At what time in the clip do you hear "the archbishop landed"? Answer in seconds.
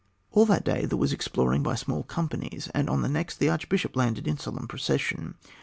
3.37-4.27